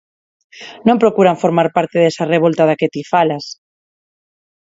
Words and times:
Non 0.87 1.01
procuran 1.03 1.41
formar 1.43 1.67
parte 1.77 1.97
desa 2.03 2.29
revolta 2.33 2.63
da 2.69 2.77
que 2.79 2.91
ti 2.93 3.03
falas. 3.13 3.45